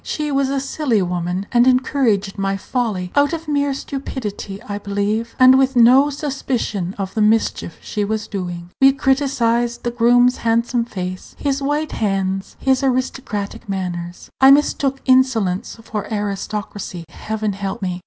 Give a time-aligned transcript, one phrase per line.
[0.03, 5.35] She was a silly woman, and encouraged my folly; out of mere stupidity, I believe,
[5.37, 8.71] and with no suspicion of the mischief she was doing.
[8.81, 14.31] We criticised the groom's handsome face, his white hands, his aristocratic manners.
[14.41, 17.99] I mistook insolence for aristocracy; Heaven help me!